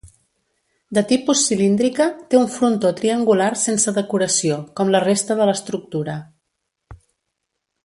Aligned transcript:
De 0.97 1.01
tipus 1.09 1.43
cilíndrica, 1.49 2.07
té 2.31 2.39
un 2.39 2.47
frontó 2.53 2.91
triangular 3.01 3.51
sense 3.65 3.95
decoració, 3.99 4.59
com 4.81 4.91
la 4.97 5.03
resta 5.07 5.39
de 5.43 5.49
l'estructura. 5.51 6.17